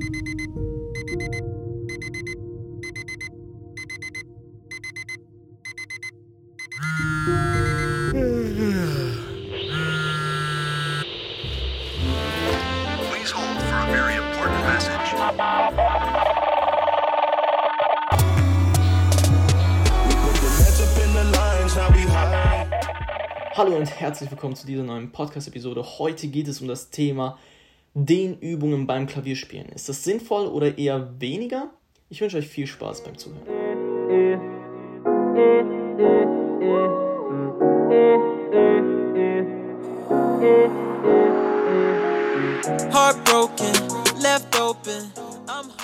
[0.00, 0.12] Hallo
[23.74, 25.84] und herzlich willkommen zu dieser neuen Podcast-Episode.
[25.98, 27.36] Heute geht es um das Thema
[28.04, 29.70] Dehnübungen beim Klavierspielen.
[29.70, 31.70] Ist das sinnvoll oder eher weniger?
[32.08, 33.42] Ich wünsche euch viel Spaß beim Zuhören.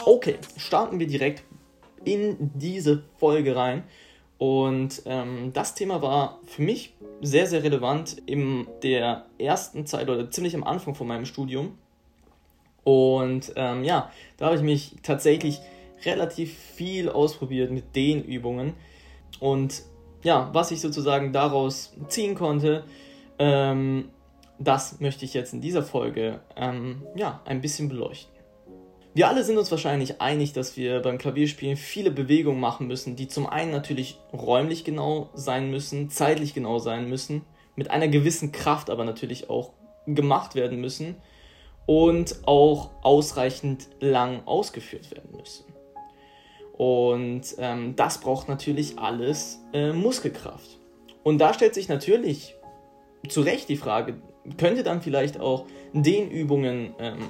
[0.06, 1.42] Okay, starten wir direkt
[2.04, 3.82] in diese Folge rein.
[4.38, 10.30] Und ähm, das Thema war für mich sehr, sehr relevant in der ersten Zeit oder
[10.30, 11.78] ziemlich am Anfang von meinem Studium.
[12.84, 15.60] Und ähm, ja, da habe ich mich tatsächlich
[16.04, 18.74] relativ viel ausprobiert mit den Übungen.
[19.40, 19.82] Und
[20.22, 22.84] ja, was ich sozusagen daraus ziehen konnte,
[23.38, 24.10] ähm,
[24.58, 28.32] das möchte ich jetzt in dieser Folge ähm, ja, ein bisschen beleuchten.
[29.14, 33.28] Wir alle sind uns wahrscheinlich einig, dass wir beim Klavierspielen viele Bewegungen machen müssen, die
[33.28, 37.42] zum einen natürlich räumlich genau sein müssen, zeitlich genau sein müssen,
[37.76, 39.70] mit einer gewissen Kraft aber natürlich auch
[40.06, 41.16] gemacht werden müssen
[41.86, 45.64] und auch ausreichend lang ausgeführt werden müssen.
[46.72, 50.78] Und ähm, das braucht natürlich alles äh, Muskelkraft.
[51.22, 52.54] Und da stellt sich natürlich
[53.28, 54.16] zu Recht die Frage,
[54.58, 57.28] könnte dann vielleicht auch den Übungen ähm,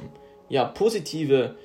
[0.49, 1.57] ja, positive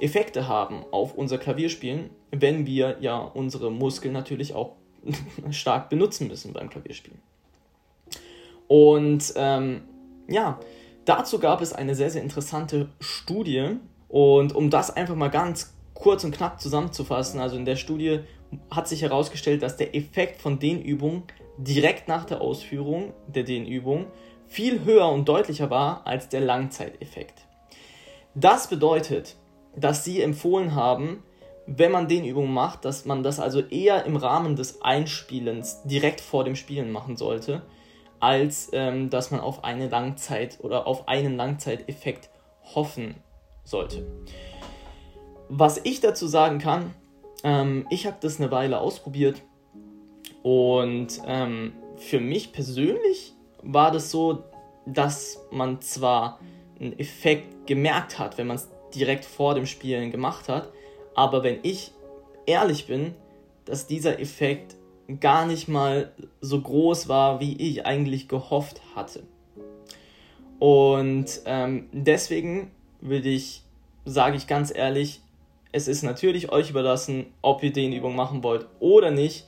[0.00, 4.72] Effekte haben auf unser Klavierspielen, wenn wir ja unsere Muskeln natürlich auch
[5.50, 7.20] stark benutzen müssen beim Klavierspielen.
[8.68, 9.82] Und ähm,
[10.28, 10.58] ja,
[11.06, 13.78] dazu gab es eine sehr, sehr interessante Studie.
[14.08, 18.20] Und um das einfach mal ganz kurz und knapp zusammenzufassen, also in der Studie
[18.70, 21.24] hat sich herausgestellt, dass der Effekt von den Übungen
[21.58, 24.06] direkt nach der Ausführung der Dehnübung
[24.46, 27.46] viel höher und deutlicher war als der Langzeiteffekt.
[28.34, 29.36] Das bedeutet,
[29.74, 31.22] dass sie empfohlen haben,
[31.66, 36.20] wenn man den Übungen macht, dass man das also eher im Rahmen des Einspielens direkt
[36.20, 37.62] vor dem Spielen machen sollte,
[38.20, 42.30] als ähm, dass man auf eine Langzeit oder auf einen Langzeiteffekt
[42.74, 43.16] hoffen
[43.64, 44.06] sollte.
[45.48, 46.94] Was ich dazu sagen kann,
[47.44, 49.42] ähm, ich habe das eine Weile ausprobiert
[50.42, 54.44] und ähm, für mich persönlich war das so,
[54.86, 56.40] dass man zwar
[56.80, 60.70] einen Effekt gemerkt hat, wenn man es direkt vor dem Spielen gemacht hat,
[61.14, 61.92] aber wenn ich
[62.46, 63.14] ehrlich bin,
[63.64, 64.76] dass dieser Effekt
[65.20, 69.22] gar nicht mal so groß war, wie ich eigentlich gehofft hatte.
[70.58, 73.62] Und ähm, deswegen will ich,
[74.04, 75.20] sage ich ganz ehrlich,
[75.72, 79.46] es ist natürlich euch überlassen, ob ihr den Übung machen wollt oder nicht.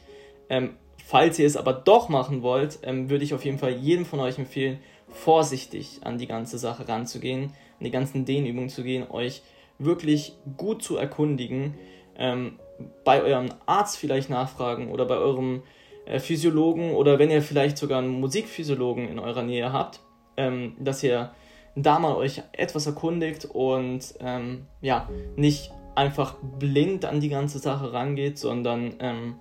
[0.50, 0.74] Ähm,
[1.04, 4.20] falls ihr es aber doch machen wollt, ähm, würde ich auf jeden Fall jedem von
[4.20, 7.44] euch empfehlen, vorsichtig an die ganze Sache ranzugehen,
[7.78, 9.42] an die ganzen Dehnübungen zu gehen, euch
[9.78, 11.74] wirklich gut zu erkundigen,
[12.16, 12.58] ähm,
[13.04, 15.62] bei eurem Arzt vielleicht nachfragen oder bei eurem
[16.06, 20.00] äh, Physiologen oder wenn ihr vielleicht sogar einen Musikphysiologen in eurer Nähe habt,
[20.36, 21.32] ähm, dass ihr
[21.74, 27.92] da mal euch etwas erkundigt und ähm, ja, nicht einfach blind an die ganze Sache
[27.92, 29.36] rangeht, sondern ähm,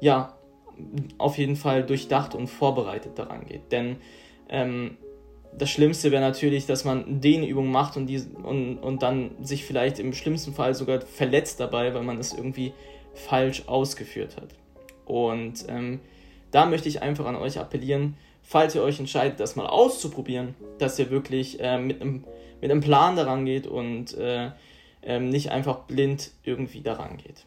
[0.00, 0.34] ja,
[1.18, 3.72] auf jeden Fall durchdacht und vorbereitet daran geht.
[3.72, 3.96] Denn
[4.48, 4.96] ähm,
[5.58, 9.64] das Schlimmste wäre natürlich, dass man den Übung macht und, die, und, und dann sich
[9.64, 12.72] vielleicht im schlimmsten Fall sogar verletzt dabei, weil man es irgendwie
[13.14, 14.48] falsch ausgeführt hat.
[15.04, 16.00] Und ähm,
[16.50, 20.98] da möchte ich einfach an euch appellieren, falls ihr euch entscheidet, das mal auszuprobieren, dass
[20.98, 22.24] ihr wirklich äh, mit, einem,
[22.60, 24.50] mit einem Plan daran geht und äh,
[25.02, 27.44] äh, nicht einfach blind irgendwie daran geht.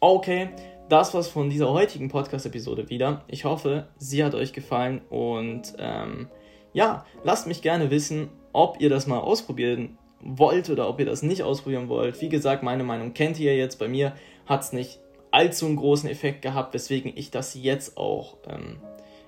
[0.00, 0.48] Okay,
[0.88, 3.24] das war's von dieser heutigen Podcast-Episode wieder.
[3.28, 6.28] Ich hoffe, sie hat euch gefallen und ähm,
[6.76, 11.22] ja, lasst mich gerne wissen, ob ihr das mal ausprobieren wollt oder ob ihr das
[11.22, 12.20] nicht ausprobieren wollt.
[12.20, 13.78] Wie gesagt, meine Meinung kennt ihr jetzt.
[13.78, 14.12] Bei mir
[14.44, 15.00] hat es nicht
[15.30, 18.76] allzu einen großen Effekt gehabt, weswegen ich das jetzt auch ähm,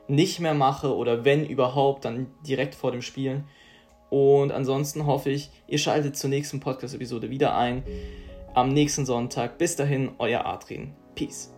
[0.08, 3.44] nicht mehr mache oder wenn überhaupt, dann direkt vor dem Spielen.
[4.10, 7.82] Und ansonsten hoffe ich, ihr schaltet zur nächsten Podcast-Episode wieder ein.
[8.52, 9.56] Am nächsten Sonntag.
[9.56, 10.94] Bis dahin, euer Adrian.
[11.14, 11.57] Peace.